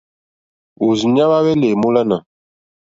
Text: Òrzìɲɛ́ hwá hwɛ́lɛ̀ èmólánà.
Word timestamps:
Òrzìɲɛ́ 0.85 1.27
hwá 1.29 1.39
hwɛ́lɛ̀ 1.43 1.69
èmólánà. 1.73 2.17